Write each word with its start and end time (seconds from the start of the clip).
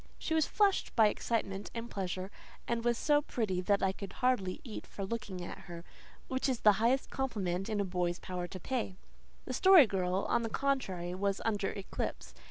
She 0.17 0.33
was 0.33 0.47
flushed 0.47 0.91
with 0.97 1.07
excitement 1.11 1.69
and 1.75 1.87
pleasure, 1.87 2.31
and 2.67 2.83
was 2.83 2.97
so 2.97 3.21
pretty 3.21 3.61
that 3.61 3.83
I 3.83 3.91
could 3.91 4.13
hardly 4.13 4.59
eat 4.63 4.87
for 4.87 5.05
looking 5.05 5.43
at 5.45 5.59
her 5.65 5.83
which 6.27 6.49
is 6.49 6.61
the 6.61 6.71
highest 6.81 7.11
compliment 7.11 7.69
in 7.69 7.79
a 7.79 7.85
boy's 7.85 8.17
power 8.17 8.47
to 8.47 8.59
pay. 8.59 8.95
The 9.45 9.53
Story 9.53 9.85
Girl, 9.85 10.25
on 10.27 10.41
the 10.41 10.49
contrary, 10.49 11.13
was 11.13 11.39
under 11.45 11.69
eclipse. 11.69 12.33